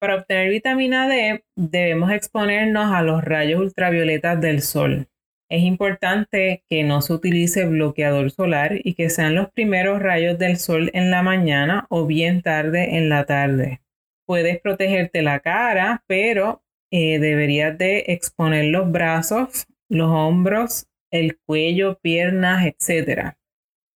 Para 0.00 0.16
obtener 0.16 0.50
vitamina 0.50 1.08
D 1.08 1.44
debemos 1.56 2.10
exponernos 2.12 2.92
a 2.92 3.02
los 3.02 3.24
rayos 3.24 3.60
ultravioletas 3.60 4.40
del 4.40 4.62
sol. 4.62 5.08
Es 5.50 5.62
importante 5.62 6.64
que 6.68 6.82
no 6.84 7.02
se 7.02 7.12
utilice 7.12 7.66
bloqueador 7.66 8.30
solar 8.30 8.80
y 8.82 8.94
que 8.94 9.10
sean 9.10 9.34
los 9.34 9.50
primeros 9.52 10.00
rayos 10.00 10.38
del 10.38 10.56
sol 10.56 10.90
en 10.94 11.10
la 11.10 11.22
mañana 11.22 11.86
o 11.90 12.06
bien 12.06 12.42
tarde 12.42 12.96
en 12.96 13.08
la 13.08 13.24
tarde. 13.24 13.80
Puedes 14.26 14.60
protegerte 14.60 15.22
la 15.22 15.40
cara, 15.40 16.02
pero 16.06 16.62
eh, 16.90 17.18
deberías 17.18 17.76
de 17.76 18.04
exponer 18.08 18.66
los 18.66 18.90
brazos, 18.90 19.66
los 19.88 20.10
hombros, 20.10 20.86
el 21.10 21.38
cuello, 21.46 21.98
piernas, 22.00 22.64
etc. 22.66 23.36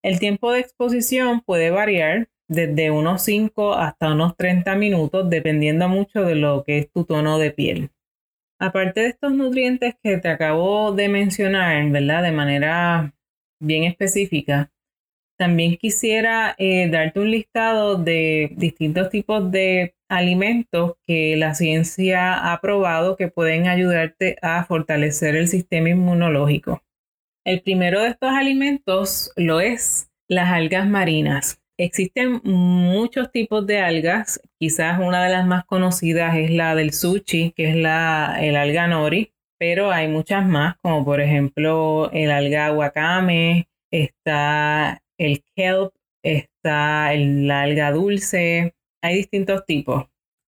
El 0.06 0.20
tiempo 0.20 0.52
de 0.52 0.60
exposición 0.60 1.40
puede 1.40 1.70
variar 1.70 2.28
desde 2.46 2.92
unos 2.92 3.22
5 3.24 3.74
hasta 3.74 4.12
unos 4.12 4.36
30 4.36 4.76
minutos, 4.76 5.28
dependiendo 5.28 5.88
mucho 5.88 6.22
de 6.22 6.36
lo 6.36 6.62
que 6.62 6.78
es 6.78 6.92
tu 6.92 7.02
tono 7.02 7.40
de 7.40 7.50
piel. 7.50 7.90
Aparte 8.60 9.00
de 9.00 9.08
estos 9.08 9.32
nutrientes 9.32 9.96
que 10.00 10.18
te 10.18 10.28
acabo 10.28 10.92
de 10.92 11.08
mencionar, 11.08 11.90
¿verdad? 11.90 12.22
De 12.22 12.30
manera 12.30 13.16
bien 13.60 13.82
específica, 13.82 14.70
también 15.36 15.76
quisiera 15.76 16.54
eh, 16.56 16.88
darte 16.88 17.18
un 17.18 17.32
listado 17.32 17.96
de 17.96 18.52
distintos 18.54 19.10
tipos 19.10 19.50
de 19.50 19.96
alimentos 20.08 20.94
que 21.04 21.34
la 21.36 21.56
ciencia 21.56 22.52
ha 22.52 22.60
probado 22.60 23.16
que 23.16 23.26
pueden 23.26 23.66
ayudarte 23.66 24.36
a 24.40 24.64
fortalecer 24.66 25.34
el 25.34 25.48
sistema 25.48 25.90
inmunológico. 25.90 26.80
El 27.46 27.62
primero 27.62 28.00
de 28.00 28.08
estos 28.08 28.30
alimentos 28.32 29.30
lo 29.36 29.60
es 29.60 30.10
las 30.26 30.50
algas 30.50 30.88
marinas. 30.88 31.62
Existen 31.78 32.40
muchos 32.42 33.30
tipos 33.30 33.64
de 33.68 33.78
algas, 33.78 34.40
quizás 34.58 34.98
una 34.98 35.22
de 35.22 35.30
las 35.30 35.46
más 35.46 35.64
conocidas 35.64 36.36
es 36.36 36.50
la 36.50 36.74
del 36.74 36.92
sushi, 36.92 37.52
que 37.52 37.70
es 37.70 37.76
la, 37.76 38.36
el 38.40 38.56
alga 38.56 38.88
nori, 38.88 39.32
pero 39.60 39.92
hay 39.92 40.08
muchas 40.08 40.44
más, 40.44 40.74
como 40.82 41.04
por 41.04 41.20
ejemplo 41.20 42.10
el 42.12 42.32
alga 42.32 42.72
wakame, 42.72 43.68
está 43.92 45.04
el 45.16 45.44
kelp, 45.54 45.94
está 46.24 47.14
el, 47.14 47.46
la 47.46 47.62
alga 47.62 47.92
dulce, 47.92 48.74
hay 49.02 49.18
distintos 49.18 49.64
tipos. 49.66 50.06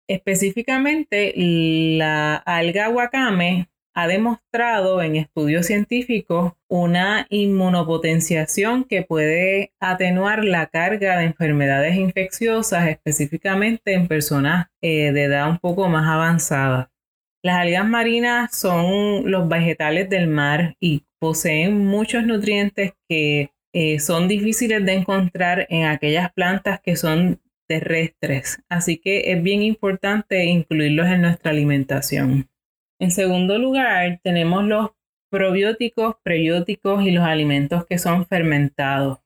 Específicamente, 0.07 1.31
la 1.35 2.37
alga 2.37 2.89
wakame 2.89 3.67
ha 3.97 4.05
demostrado 4.05 5.01
en 5.01 5.15
estudios 5.15 5.65
científicos 5.65 6.53
una 6.69 7.25
inmunopotenciación 7.31 8.83
que 8.83 9.01
puede 9.01 9.73
atenuar 9.79 10.45
la 10.45 10.67
carga 10.67 11.17
de 11.17 11.25
enfermedades 11.25 11.95
infecciosas, 11.95 12.89
específicamente 12.89 13.93
en 13.93 14.07
personas 14.07 14.67
eh, 14.83 15.11
de 15.13 15.23
edad 15.23 15.49
un 15.49 15.57
poco 15.57 15.89
más 15.89 16.07
avanzada. 16.07 16.91
Las 17.41 17.57
algas 17.57 17.87
marinas 17.87 18.55
son 18.55 19.31
los 19.31 19.49
vegetales 19.49 20.07
del 20.11 20.27
mar 20.27 20.75
y 20.79 21.07
poseen 21.17 21.83
muchos 21.83 22.23
nutrientes 22.23 22.93
que 23.09 23.49
eh, 23.73 23.99
son 23.99 24.27
difíciles 24.27 24.85
de 24.85 24.93
encontrar 24.93 25.65
en 25.71 25.85
aquellas 25.85 26.31
plantas 26.33 26.81
que 26.81 26.95
son 26.97 27.41
terrestres, 27.67 28.61
así 28.69 28.99
que 28.99 29.31
es 29.31 29.41
bien 29.41 29.63
importante 29.63 30.45
incluirlos 30.45 31.07
en 31.07 31.21
nuestra 31.21 31.49
alimentación. 31.49 32.47
En 32.99 33.11
segundo 33.11 33.57
lugar, 33.59 34.19
tenemos 34.23 34.63
los 34.63 34.91
probióticos, 35.29 36.15
prebióticos 36.23 37.03
y 37.03 37.11
los 37.11 37.23
alimentos 37.23 37.85
que 37.85 37.97
son 37.97 38.25
fermentados. 38.25 39.19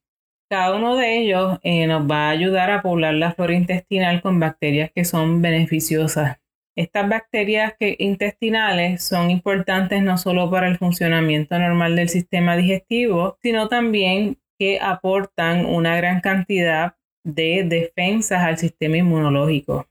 Cada 0.50 0.76
uno 0.76 0.98
de 0.98 1.20
ellos 1.20 1.60
eh, 1.64 1.88
nos 1.88 2.10
va 2.10 2.28
a 2.28 2.32
ayudar 2.32 2.72
a 2.72 2.82
poblar 2.82 3.14
la 3.14 3.32
flora 3.32 3.54
intestinal 3.54 4.22
con 4.22 4.40
bacterias 4.40 4.92
que 4.94 5.06
son 5.06 5.42
beneficiosas. 5.42 6.40
Estas 6.76 7.08
bacterias 7.08 7.74
intestinales 7.80 9.04
son 9.04 9.30
importantes 9.30 10.02
no 10.02 10.18
solo 10.18 10.50
para 10.50 10.68
el 10.68 10.78
funcionamiento 10.78 11.58
normal 11.58 11.96
del 11.96 12.10
sistema 12.10 12.58
digestivo, 12.58 13.38
sino 13.42 13.68
también 13.68 14.38
que 14.58 14.80
aportan 14.82 15.66
una 15.66 15.96
gran 15.96 16.22
cantidad 16.22 16.96
de 17.24 17.64
defensas 17.66 18.42
al 18.42 18.58
sistema 18.58 18.98
inmunológico. 18.98 19.88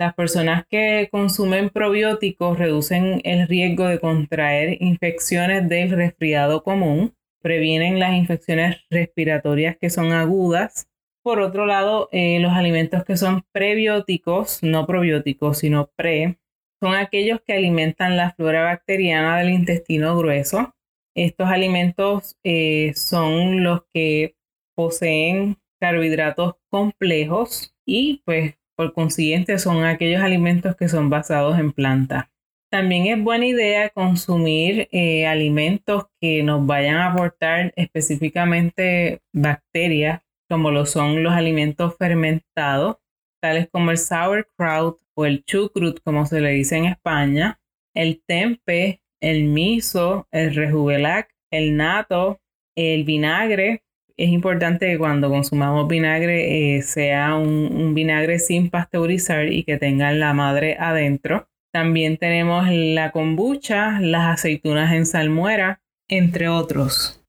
Las 0.00 0.14
personas 0.14 0.64
que 0.66 1.10
consumen 1.12 1.68
probióticos 1.68 2.58
reducen 2.58 3.20
el 3.22 3.46
riesgo 3.46 3.86
de 3.86 3.98
contraer 3.98 4.78
infecciones 4.80 5.68
del 5.68 5.90
resfriado 5.90 6.62
común, 6.62 7.14
previenen 7.42 7.98
las 7.98 8.14
infecciones 8.14 8.78
respiratorias 8.88 9.76
que 9.76 9.90
son 9.90 10.12
agudas. 10.12 10.88
Por 11.22 11.40
otro 11.40 11.66
lado, 11.66 12.08
eh, 12.12 12.40
los 12.40 12.52
alimentos 12.52 13.04
que 13.04 13.18
son 13.18 13.44
prebióticos, 13.52 14.62
no 14.62 14.86
probióticos, 14.86 15.58
sino 15.58 15.90
pre, 15.94 16.38
son 16.80 16.94
aquellos 16.94 17.42
que 17.42 17.52
alimentan 17.52 18.16
la 18.16 18.32
flora 18.32 18.64
bacteriana 18.64 19.36
del 19.36 19.50
intestino 19.50 20.16
grueso. 20.16 20.74
Estos 21.14 21.48
alimentos 21.48 22.38
eh, 22.42 22.94
son 22.94 23.62
los 23.62 23.82
que 23.92 24.34
poseen 24.74 25.58
carbohidratos 25.78 26.54
complejos 26.70 27.76
y 27.84 28.22
pues 28.24 28.54
por 28.80 28.94
consiguiente, 28.94 29.58
son 29.58 29.84
aquellos 29.84 30.22
alimentos 30.22 30.74
que 30.74 30.88
son 30.88 31.10
basados 31.10 31.58
en 31.58 31.70
plantas. 31.70 32.30
También 32.70 33.08
es 33.08 33.22
buena 33.22 33.44
idea 33.44 33.90
consumir 33.90 34.88
eh, 34.90 35.26
alimentos 35.26 36.06
que 36.18 36.42
nos 36.42 36.64
vayan 36.64 36.96
a 36.96 37.12
aportar 37.12 37.74
específicamente 37.76 39.20
bacterias, 39.34 40.22
como 40.48 40.70
lo 40.70 40.86
son 40.86 41.22
los 41.22 41.34
alimentos 41.34 41.94
fermentados, 41.98 42.96
tales 43.42 43.68
como 43.70 43.90
el 43.90 43.98
sauerkraut 43.98 44.98
o 45.14 45.26
el 45.26 45.44
chucrut, 45.44 46.00
como 46.02 46.24
se 46.24 46.40
le 46.40 46.52
dice 46.52 46.78
en 46.78 46.86
España, 46.86 47.60
el 47.94 48.22
tempe, 48.26 49.02
el 49.20 49.44
miso, 49.44 50.26
el 50.30 50.54
rejuvelac, 50.54 51.28
el 51.52 51.76
nato, 51.76 52.40
el 52.74 53.04
vinagre, 53.04 53.82
es 54.20 54.28
importante 54.28 54.86
que 54.86 54.98
cuando 54.98 55.30
consumamos 55.30 55.88
vinagre 55.88 56.76
eh, 56.76 56.82
sea 56.82 57.36
un, 57.36 57.94
vinagre 57.94 58.38
sin 58.38 58.68
pasteurizar 58.68 59.50
y 59.50 59.64
que 59.64 59.78
tenga 59.78 60.12
la 60.12 60.34
madre 60.34 60.76
adentro. 60.78 61.48
También 61.72 62.18
tenemos 62.18 62.68
la 62.68 63.12
kombucha, 63.12 63.98
las 64.00 64.34
aceitunas 64.34 64.92
en 64.92 65.06
salmuera, 65.06 65.80
entre 66.06 66.48
otros. 66.48 67.24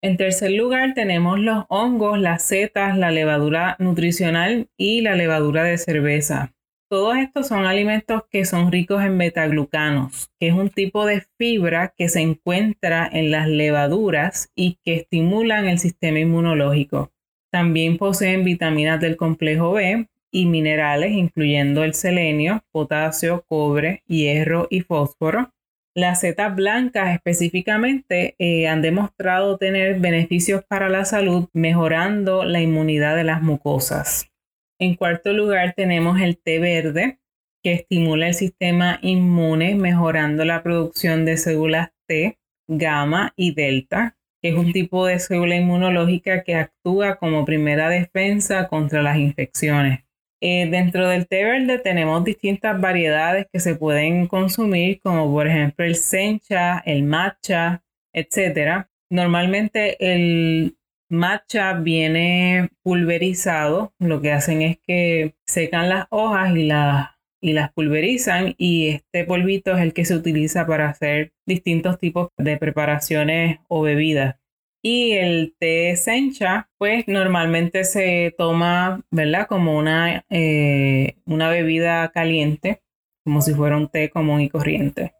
En 0.00 0.16
tercer 0.16 0.52
lugar 0.52 0.94
tenemos 0.94 1.40
los 1.40 1.64
hongos, 1.68 2.20
las 2.20 2.44
setas, 2.44 2.96
la 2.96 3.10
levadura 3.10 3.74
nutricional 3.80 4.68
y 4.76 5.00
la 5.00 5.16
levadura 5.16 5.64
de 5.64 5.76
cerveza. 5.76 6.54
Todos 6.90 7.18
estos 7.18 7.48
son 7.48 7.66
alimentos 7.66 8.22
que 8.30 8.46
son 8.46 8.72
ricos 8.72 9.04
en 9.04 9.18
betaglucanos, 9.18 10.30
que 10.40 10.48
es 10.48 10.54
un 10.54 10.70
tipo 10.70 11.04
de 11.04 11.22
fibra 11.36 11.92
que 11.94 12.08
se 12.08 12.20
encuentra 12.20 13.06
en 13.12 13.30
las 13.30 13.46
levaduras 13.46 14.50
y 14.54 14.78
que 14.82 14.94
estimulan 14.94 15.66
el 15.68 15.78
sistema 15.78 16.20
inmunológico. 16.20 17.12
También 17.52 17.98
poseen 17.98 18.42
vitaminas 18.42 19.00
del 19.00 19.18
complejo 19.18 19.72
B 19.72 20.08
y 20.30 20.46
minerales 20.46 21.12
incluyendo 21.12 21.84
el 21.84 21.92
selenio, 21.92 22.64
potasio, 22.72 23.44
cobre, 23.46 24.02
hierro 24.06 24.66
y 24.70 24.80
fósforo. 24.80 25.52
Las 25.94 26.20
setas 26.20 26.56
blancas 26.56 27.14
específicamente 27.14 28.34
eh, 28.38 28.66
han 28.66 28.80
demostrado 28.80 29.58
tener 29.58 30.00
beneficios 30.00 30.64
para 30.64 30.88
la 30.88 31.04
salud 31.04 31.48
mejorando 31.52 32.44
la 32.44 32.62
inmunidad 32.62 33.14
de 33.14 33.24
las 33.24 33.42
mucosas. 33.42 34.30
En 34.80 34.94
cuarto 34.94 35.32
lugar 35.32 35.74
tenemos 35.76 36.20
el 36.20 36.38
té 36.38 36.58
verde, 36.58 37.18
que 37.62 37.72
estimula 37.72 38.28
el 38.28 38.34
sistema 38.34 38.98
inmune 39.02 39.74
mejorando 39.74 40.44
la 40.44 40.62
producción 40.62 41.24
de 41.24 41.36
células 41.36 41.90
T, 42.06 42.38
gamma 42.68 43.32
y 43.36 43.54
delta, 43.54 44.16
que 44.40 44.50
es 44.50 44.54
un 44.54 44.72
tipo 44.72 45.06
de 45.06 45.18
célula 45.18 45.56
inmunológica 45.56 46.44
que 46.44 46.54
actúa 46.54 47.16
como 47.16 47.44
primera 47.44 47.88
defensa 47.88 48.68
contra 48.68 49.02
las 49.02 49.16
infecciones. 49.18 50.04
Eh, 50.40 50.68
dentro 50.70 51.08
del 51.08 51.26
té 51.26 51.42
verde 51.42 51.80
tenemos 51.80 52.22
distintas 52.22 52.80
variedades 52.80 53.46
que 53.52 53.58
se 53.58 53.74
pueden 53.74 54.28
consumir, 54.28 55.00
como 55.00 55.28
por 55.32 55.48
ejemplo 55.48 55.84
el 55.84 55.96
sencha, 55.96 56.78
el 56.86 57.02
matcha, 57.02 57.82
etc. 58.12 58.86
Normalmente 59.10 59.96
el 59.98 60.77
matcha 61.08 61.74
viene 61.74 62.70
pulverizado. 62.82 63.94
Lo 63.98 64.20
que 64.20 64.32
hacen 64.32 64.62
es 64.62 64.78
que 64.86 65.34
secan 65.46 65.88
las 65.88 66.06
hojas 66.10 66.56
y 66.56 66.64
las, 66.64 67.10
y 67.40 67.52
las 67.52 67.72
pulverizan 67.72 68.54
y 68.58 68.88
este 68.88 69.24
polvito 69.24 69.76
es 69.76 69.82
el 69.82 69.92
que 69.92 70.04
se 70.04 70.16
utiliza 70.16 70.66
para 70.66 70.88
hacer 70.88 71.32
distintos 71.46 71.98
tipos 71.98 72.28
de 72.36 72.56
preparaciones 72.56 73.58
o 73.68 73.82
bebidas. 73.82 74.36
Y 74.82 75.12
el 75.12 75.54
té 75.58 75.96
sencha, 75.96 76.70
pues 76.78 77.04
normalmente 77.08 77.84
se 77.84 78.34
toma, 78.38 79.04
¿verdad? 79.10 79.46
Como 79.48 79.76
una, 79.76 80.24
eh, 80.30 81.16
una 81.26 81.50
bebida 81.50 82.10
caliente, 82.12 82.82
como 83.24 83.42
si 83.42 83.54
fuera 83.54 83.76
un 83.76 83.88
té 83.88 84.08
común 84.10 84.40
y 84.40 84.48
corriente. 84.48 85.14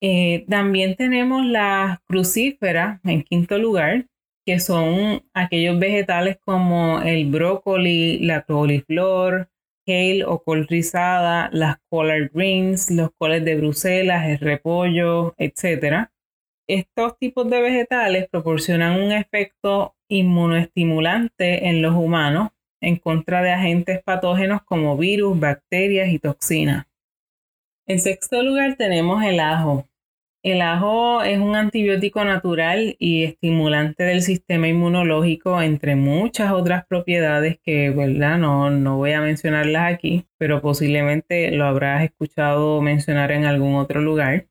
Eh, 0.00 0.44
también 0.48 0.96
tenemos 0.96 1.44
las 1.46 2.00
crucíferas 2.08 3.00
en 3.04 3.22
quinto 3.22 3.58
lugar, 3.58 4.06
que 4.44 4.60
son 4.60 5.22
aquellos 5.34 5.78
vegetales 5.78 6.38
como 6.44 7.00
el 7.00 7.26
brócoli, 7.30 8.18
la 8.20 8.42
coliflor, 8.42 9.48
kale 9.86 10.24
o 10.24 10.42
col 10.42 10.66
rizada, 10.66 11.50
las 11.52 11.76
collard 11.88 12.30
greens, 12.32 12.90
los 12.90 13.10
coles 13.18 13.44
de 13.44 13.56
Bruselas, 13.56 14.26
el 14.28 14.38
repollo, 14.38 15.34
etc. 15.38 16.08
Estos 16.68 17.18
tipos 17.18 17.48
de 17.50 17.60
vegetales 17.60 18.28
proporcionan 18.30 19.00
un 19.00 19.12
efecto 19.12 19.96
inmunoestimulante 20.08 21.68
en 21.68 21.82
los 21.82 21.94
humanos 21.94 22.50
en 22.80 22.96
contra 22.96 23.42
de 23.42 23.52
agentes 23.52 24.02
patógenos 24.02 24.62
como 24.62 24.96
virus, 24.96 25.38
bacterias 25.38 26.08
y 26.08 26.18
toxinas. 26.18 26.86
En 27.86 28.00
sexto 28.00 28.42
lugar 28.42 28.76
tenemos 28.76 29.22
el 29.24 29.40
ajo. 29.40 29.86
El 30.44 30.60
ajo 30.60 31.22
es 31.22 31.38
un 31.38 31.54
antibiótico 31.54 32.24
natural 32.24 32.96
y 32.98 33.22
estimulante 33.22 34.02
del 34.02 34.22
sistema 34.22 34.66
inmunológico, 34.66 35.62
entre 35.62 35.94
muchas 35.94 36.50
otras 36.50 36.84
propiedades 36.84 37.60
que, 37.62 37.90
¿verdad? 37.90 38.38
No, 38.38 38.68
no 38.68 38.96
voy 38.96 39.12
a 39.12 39.20
mencionarlas 39.20 39.94
aquí, 39.94 40.26
pero 40.38 40.60
posiblemente 40.60 41.52
lo 41.52 41.64
habrás 41.64 42.02
escuchado 42.02 42.82
mencionar 42.82 43.30
en 43.30 43.44
algún 43.44 43.76
otro 43.76 44.00
lugar. 44.00 44.48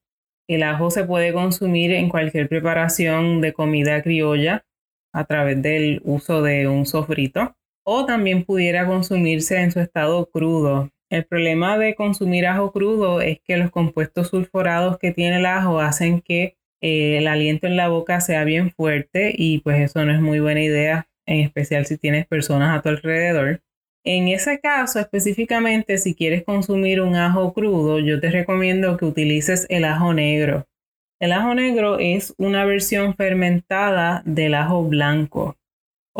El 0.48 0.64
ajo 0.64 0.92
se 0.92 1.04
puede 1.04 1.34
consumir 1.34 1.92
en 1.92 2.08
cualquier 2.08 2.48
preparación 2.48 3.42
de 3.42 3.52
comida 3.52 4.02
criolla 4.02 4.66
a 5.14 5.26
través 5.26 5.62
del 5.62 6.02
uso 6.06 6.42
de 6.42 6.70
un 6.70 6.86
sofrito 6.86 7.58
o 7.84 8.06
también 8.06 8.46
pudiera 8.46 8.88
consumirse 8.88 9.60
en 9.60 9.72
su 9.72 9.82
estado 9.82 10.30
crudo 10.32 10.90
el 11.12 11.26
problema 11.26 11.78
de 11.78 11.94
consumir 11.94 12.48
ajo 12.48 12.72
crudo 12.72 13.20
es 13.20 13.40
que 13.42 13.58
los 13.58 13.70
compuestos 13.70 14.30
sulfurados 14.30 14.98
que 14.98 15.12
tiene 15.12 15.38
el 15.38 15.46
ajo 15.46 15.82
hacen 15.82 16.22
que 16.22 16.56
eh, 16.82 17.18
el 17.18 17.28
aliento 17.28 17.68
en 17.68 17.76
la 17.76 17.90
boca 17.90 18.22
sea 18.22 18.46
bien 18.46 18.72
fuerte 18.72 19.34
y 19.38 19.60
pues 19.60 19.82
eso 19.82 20.04
no 20.06 20.14
es 20.14 20.22
muy 20.22 20.40
buena 20.40 20.64
idea, 20.64 21.10
en 21.26 21.42
especial 21.42 21.86
si 21.86 21.98
tienes 21.98 22.26
personas 22.28 22.78
a 22.78 22.82
tu 22.82 22.88
alrededor. 22.88 23.62
En 24.06 24.30
ese 24.30 24.62
caso, 24.62 25.00
específicamente, 25.00 25.98
si 25.98 26.16
quieres 26.16 26.44
consumir 26.46 27.02
un 27.02 27.16
ajo 27.16 27.54
crudo, 27.54 28.00
yo 28.00 28.22
te 28.22 28.32
recomiendo 28.32 28.96
que 28.96 29.06
utilices 29.06 29.68
el 29.70 29.84
ajo 29.84 30.14
negro. 30.14 30.66
El 31.20 31.34
ajo 31.34 31.54
negro 31.54 32.00
es 32.00 32.34
una 32.38 32.64
versión 32.64 33.16
fermentada 33.16 34.24
del 34.26 34.56
ajo 34.56 34.86
blanco. 34.86 35.58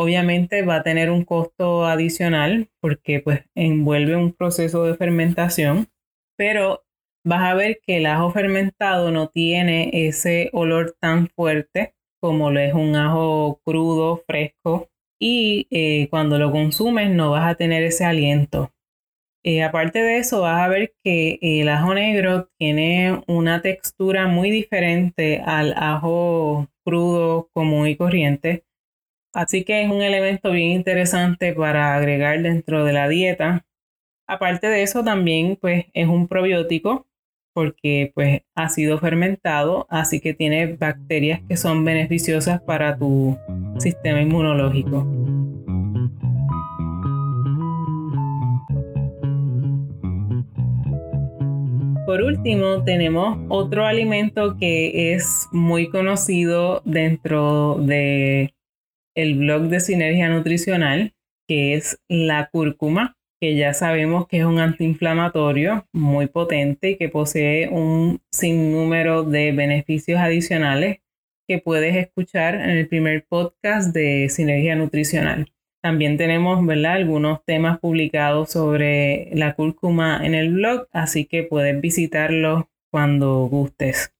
Obviamente 0.02 0.62
va 0.62 0.76
a 0.76 0.82
tener 0.82 1.12
un 1.12 1.24
costo 1.24 1.86
adicional 1.86 2.68
porque 2.80 3.20
pues 3.20 3.44
envuelve 3.54 4.16
un 4.16 4.32
proceso 4.32 4.82
de 4.82 4.96
fermentación, 4.96 5.90
pero 6.36 6.82
vas 7.24 7.44
a 7.44 7.54
ver 7.54 7.78
que 7.86 7.98
el 7.98 8.06
ajo 8.06 8.32
fermentado 8.32 9.12
no 9.12 9.28
tiene 9.28 10.08
ese 10.08 10.50
olor 10.54 10.96
tan 11.00 11.28
fuerte 11.28 11.94
como 12.20 12.50
lo 12.50 12.58
es 12.58 12.74
un 12.74 12.96
ajo 12.96 13.60
crudo, 13.64 14.24
fresco, 14.26 14.90
y 15.20 15.68
eh, 15.70 16.08
cuando 16.10 16.36
lo 16.36 16.50
consumes 16.50 17.08
no 17.08 17.30
vas 17.30 17.48
a 17.48 17.54
tener 17.54 17.84
ese 17.84 18.04
aliento. 18.04 18.72
Eh, 19.44 19.62
aparte 19.62 20.00
de 20.00 20.18
eso, 20.18 20.40
vas 20.40 20.62
a 20.62 20.68
ver 20.68 20.94
que 21.04 21.38
el 21.42 21.68
ajo 21.68 21.94
negro 21.94 22.48
tiene 22.58 23.22
una 23.28 23.62
textura 23.62 24.26
muy 24.26 24.50
diferente 24.50 25.40
al 25.44 25.74
ajo 25.76 26.66
crudo 26.84 27.50
común 27.54 27.86
y 27.86 27.94
corriente 27.94 28.64
Así 29.34 29.64
que 29.64 29.82
es 29.82 29.90
un 29.90 30.02
elemento 30.02 30.50
bien 30.50 30.72
interesante 30.72 31.54
para 31.54 31.94
agregar 31.94 32.42
dentro 32.42 32.84
de 32.84 32.92
la 32.92 33.08
dieta. 33.08 33.64
Aparte 34.26 34.68
de 34.68 34.82
eso, 34.82 35.02
también 35.02 35.56
pues 35.60 35.86
es 35.94 36.06
un 36.06 36.28
probiótico 36.28 37.06
porque 37.54 38.12
pues 38.14 38.42
ha 38.54 38.68
sido 38.68 38.98
fermentado, 38.98 39.86
así 39.90 40.20
que 40.20 40.34
tiene 40.34 40.74
bacterias 40.74 41.40
que 41.48 41.56
son 41.56 41.84
beneficiosas 41.84 42.60
para 42.62 42.96
tu 42.96 43.38
sistema 43.78 44.20
inmunológico. 44.20 45.06
Por 52.06 52.22
último, 52.22 52.84
tenemos 52.84 53.38
otro 53.48 53.86
alimento 53.86 54.56
que 54.58 55.14
es 55.14 55.48
muy 55.52 55.88
conocido 55.88 56.82
dentro 56.84 57.76
de 57.76 58.52
el 59.14 59.38
blog 59.38 59.64
de 59.64 59.80
Sinergia 59.80 60.28
Nutricional, 60.28 61.14
que 61.48 61.74
es 61.74 61.98
la 62.08 62.48
cúrcuma, 62.50 63.16
que 63.40 63.56
ya 63.56 63.74
sabemos 63.74 64.28
que 64.28 64.38
es 64.38 64.44
un 64.44 64.60
antiinflamatorio 64.60 65.86
muy 65.92 66.28
potente 66.28 66.90
y 66.90 66.96
que 66.96 67.08
posee 67.08 67.68
un 67.68 68.20
sinnúmero 68.30 69.24
de 69.24 69.52
beneficios 69.52 70.20
adicionales 70.20 70.98
que 71.48 71.58
puedes 71.58 71.96
escuchar 71.96 72.54
en 72.54 72.70
el 72.70 72.88
primer 72.88 73.26
podcast 73.28 73.92
de 73.92 74.28
Sinergia 74.28 74.76
Nutricional. 74.76 75.52
También 75.82 76.16
tenemos 76.16 76.64
¿verdad? 76.64 76.92
algunos 76.92 77.44
temas 77.44 77.80
publicados 77.80 78.50
sobre 78.50 79.30
la 79.34 79.54
cúrcuma 79.54 80.24
en 80.24 80.34
el 80.34 80.52
blog, 80.52 80.86
así 80.92 81.24
que 81.24 81.42
puedes 81.42 81.80
visitarlo 81.80 82.70
cuando 82.92 83.46
gustes. 83.46 84.14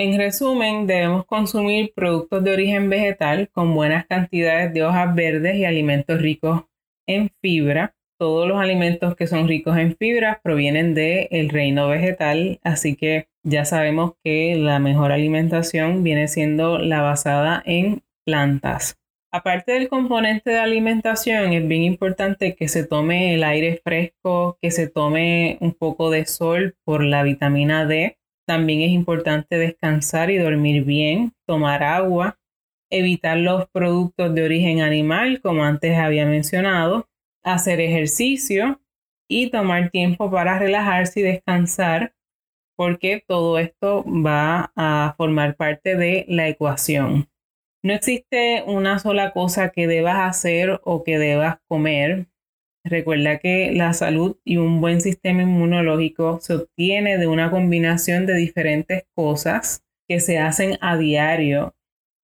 En 0.00 0.16
resumen, 0.16 0.86
debemos 0.86 1.26
consumir 1.26 1.92
productos 1.92 2.44
de 2.44 2.52
origen 2.52 2.88
vegetal 2.88 3.48
con 3.50 3.74
buenas 3.74 4.06
cantidades 4.06 4.72
de 4.72 4.84
hojas 4.84 5.12
verdes 5.12 5.56
y 5.56 5.64
alimentos 5.64 6.22
ricos 6.22 6.66
en 7.08 7.30
fibra. 7.42 7.96
Todos 8.16 8.46
los 8.46 8.60
alimentos 8.60 9.16
que 9.16 9.26
son 9.26 9.48
ricos 9.48 9.76
en 9.76 9.96
fibra 9.96 10.40
provienen 10.40 10.94
del 10.94 11.48
reino 11.48 11.88
vegetal, 11.88 12.60
así 12.62 12.94
que 12.94 13.26
ya 13.42 13.64
sabemos 13.64 14.12
que 14.22 14.54
la 14.54 14.78
mejor 14.78 15.10
alimentación 15.10 16.04
viene 16.04 16.28
siendo 16.28 16.78
la 16.78 17.02
basada 17.02 17.60
en 17.66 18.04
plantas. 18.24 19.00
Aparte 19.32 19.72
del 19.72 19.88
componente 19.88 20.50
de 20.50 20.60
alimentación, 20.60 21.52
es 21.52 21.66
bien 21.66 21.82
importante 21.82 22.54
que 22.54 22.68
se 22.68 22.86
tome 22.86 23.34
el 23.34 23.42
aire 23.42 23.80
fresco, 23.82 24.58
que 24.62 24.70
se 24.70 24.86
tome 24.86 25.58
un 25.60 25.72
poco 25.72 26.08
de 26.10 26.24
sol 26.26 26.76
por 26.84 27.02
la 27.02 27.24
vitamina 27.24 27.84
D 27.84 28.18
también 28.48 28.80
es 28.80 28.92
importante 28.92 29.58
descansar 29.58 30.30
y 30.30 30.38
dormir 30.38 30.82
bien, 30.82 31.34
tomar 31.46 31.82
agua, 31.82 32.38
evitar 32.90 33.36
los 33.36 33.68
productos 33.68 34.34
de 34.34 34.42
origen 34.42 34.80
animal, 34.80 35.42
como 35.42 35.64
antes 35.64 35.98
había 35.98 36.24
mencionado, 36.24 37.06
hacer 37.44 37.78
ejercicio 37.78 38.80
y 39.28 39.50
tomar 39.50 39.90
tiempo 39.90 40.30
para 40.30 40.58
relajarse 40.58 41.20
y 41.20 41.24
descansar, 41.24 42.14
porque 42.74 43.22
todo 43.28 43.58
esto 43.58 44.02
va 44.06 44.72
a 44.74 45.14
formar 45.18 45.54
parte 45.56 45.94
de 45.94 46.24
la 46.26 46.48
ecuación. 46.48 47.28
No 47.82 47.92
existe 47.92 48.64
una 48.66 48.98
sola 48.98 49.32
cosa 49.32 49.72
que 49.72 49.86
debas 49.86 50.20
hacer 50.20 50.80
o 50.84 51.04
que 51.04 51.18
debas 51.18 51.58
comer. 51.68 52.28
Recuerda 52.88 53.38
que 53.38 53.72
la 53.72 53.92
salud 53.92 54.36
y 54.44 54.56
un 54.56 54.80
buen 54.80 55.00
sistema 55.00 55.42
inmunológico 55.42 56.38
se 56.40 56.54
obtiene 56.54 57.18
de 57.18 57.26
una 57.26 57.50
combinación 57.50 58.24
de 58.24 58.34
diferentes 58.34 59.04
cosas 59.14 59.84
que 60.08 60.20
se 60.20 60.38
hacen 60.38 60.78
a 60.80 60.96
diario 60.96 61.74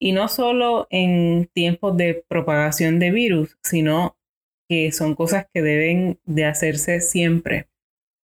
y 0.00 0.12
no 0.12 0.28
solo 0.28 0.86
en 0.90 1.50
tiempos 1.52 1.96
de 1.96 2.24
propagación 2.28 2.98
de 2.98 3.10
virus, 3.10 3.58
sino 3.62 4.16
que 4.68 4.90
son 4.92 5.14
cosas 5.14 5.46
que 5.52 5.60
deben 5.60 6.18
de 6.24 6.46
hacerse 6.46 7.00
siempre. 7.00 7.68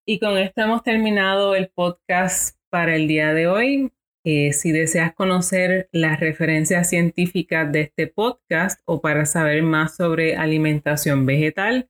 Y 0.06 0.20
con 0.20 0.38
esto 0.38 0.62
hemos 0.62 0.82
terminado 0.84 1.56
el 1.56 1.68
podcast 1.68 2.56
para 2.70 2.94
el 2.94 3.08
día 3.08 3.34
de 3.34 3.48
hoy. 3.48 3.92
Eh, 4.24 4.52
si 4.52 4.72
deseas 4.72 5.14
conocer 5.14 5.88
las 5.92 6.20
referencias 6.20 6.88
científicas 6.88 7.70
de 7.72 7.82
este 7.82 8.06
podcast 8.06 8.80
o 8.84 9.00
para 9.00 9.26
saber 9.26 9.62
más 9.62 9.96
sobre 9.96 10.36
alimentación 10.36 11.26
vegetal, 11.26 11.88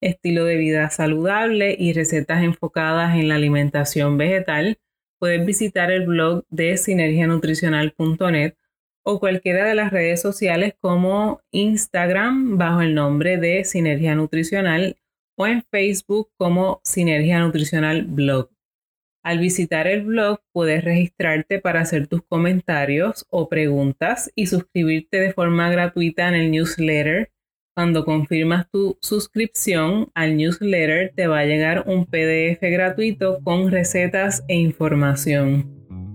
estilo 0.00 0.44
de 0.44 0.56
vida 0.56 0.90
saludable 0.90 1.76
y 1.78 1.92
recetas 1.92 2.42
enfocadas 2.42 3.16
en 3.16 3.28
la 3.28 3.36
alimentación 3.36 4.18
vegetal, 4.18 4.78
puedes 5.18 5.44
visitar 5.44 5.90
el 5.90 6.06
blog 6.06 6.44
de 6.48 6.76
sinergianutricional.net 6.76 8.54
o 9.02 9.20
cualquiera 9.20 9.66
de 9.66 9.74
las 9.74 9.92
redes 9.92 10.20
sociales 10.20 10.74
como 10.80 11.40
Instagram 11.50 12.58
bajo 12.58 12.80
el 12.82 12.94
nombre 12.94 13.36
de 13.36 13.64
Sinergia 13.64 14.14
Nutricional 14.14 14.96
o 15.36 15.46
en 15.46 15.62
Facebook 15.62 16.30
como 16.36 16.80
Sinergia 16.84 17.40
Nutricional 17.40 18.04
Blog. 18.04 18.50
Al 19.22 19.38
visitar 19.38 19.86
el 19.86 20.02
blog 20.02 20.40
puedes 20.52 20.82
registrarte 20.82 21.58
para 21.58 21.80
hacer 21.80 22.06
tus 22.06 22.22
comentarios 22.22 23.26
o 23.28 23.48
preguntas 23.48 24.30
y 24.34 24.46
suscribirte 24.46 25.20
de 25.20 25.32
forma 25.32 25.70
gratuita 25.70 26.28
en 26.28 26.34
el 26.34 26.50
newsletter 26.50 27.30
cuando 27.80 28.04
confirmas 28.04 28.68
tu 28.70 28.98
suscripción 29.00 30.10
al 30.12 30.36
newsletter 30.36 31.12
te 31.16 31.26
va 31.26 31.38
a 31.38 31.44
llegar 31.46 31.84
un 31.86 32.04
PDF 32.04 32.60
gratuito 32.60 33.38
con 33.42 33.70
recetas 33.70 34.44
e 34.48 34.56
información. 34.56 35.66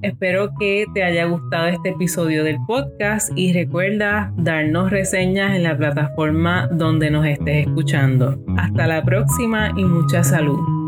Espero 0.04 0.54
que 0.60 0.86
te 0.94 1.04
haya 1.04 1.26
gustado 1.26 1.70
este 1.70 1.90
episodio 1.90 2.44
del 2.44 2.58
podcast 2.68 3.32
y 3.36 3.52
recuerda 3.52 4.32
darnos 4.38 4.92
reseñas 4.92 5.56
en 5.56 5.64
la 5.64 5.76
plataforma 5.76 6.68
donde 6.72 7.10
nos 7.10 7.26
estés 7.26 7.66
escuchando. 7.66 8.38
Hasta 8.58 8.86
la 8.86 9.04
próxima 9.04 9.74
y 9.76 9.86
mucha 9.86 10.24
salud. 10.24 10.85